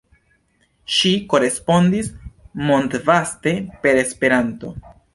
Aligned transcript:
Ŝi 0.95 1.11
korespondis 1.33 2.11
mondvaste 2.73 3.57
per 3.85 4.05
Esperanto. 4.09 4.79